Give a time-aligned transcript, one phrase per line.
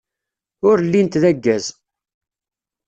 [0.69, 1.65] Ur llint d aggaz.